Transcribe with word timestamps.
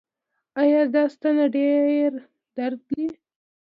ایا 0.61 0.81
دا 0.95 1.03
ستنه 1.13 1.45
ډیر 1.55 2.11
درد 2.55 2.79
لري؟ 2.95 3.07